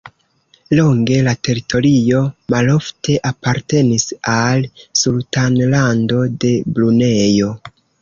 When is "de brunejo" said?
6.47-7.57